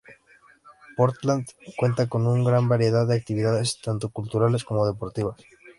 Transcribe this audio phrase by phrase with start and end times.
[0.97, 1.45] Portland
[1.77, 5.39] cuenta con una gran variedad de actividades tanto culturales como deportivas.